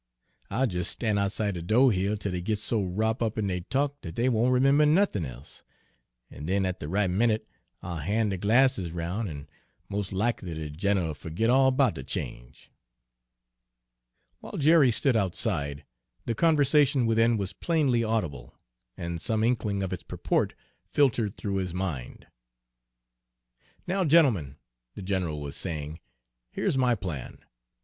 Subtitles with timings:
[0.49, 3.59] I'll jes' stan' outside de do' here till dey gits so wrop' up in deir
[3.69, 5.61] talk dat dey won' 'member nothin' e'se,
[6.31, 7.47] an' den at de right minute
[7.83, 9.47] I'll ban' de glasses 'roun, an'
[9.89, 12.71] moa' lackly de gin'l 'll fergit all 'bout de change."
[14.39, 15.85] While Jerry stood outside,
[16.25, 18.57] the conversation within was plainly audible,
[18.97, 22.25] and some inkling of its purport filtered through his mind.
[23.85, 24.55] "Now, gentlemen,"
[24.95, 25.99] the general was saying,
[26.49, 27.45] "here's my plan.